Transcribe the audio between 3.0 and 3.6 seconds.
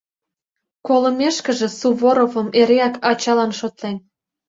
ачалан